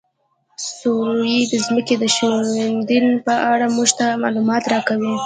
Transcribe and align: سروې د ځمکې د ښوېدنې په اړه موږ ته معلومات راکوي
سروې 0.77 1.39
د 1.51 1.53
ځمکې 1.65 1.95
د 1.99 2.03
ښوېدنې 2.15 3.11
په 3.25 3.33
اړه 3.51 3.65
موږ 3.75 3.89
ته 3.99 4.05
معلومات 4.23 4.63
راکوي 4.73 5.15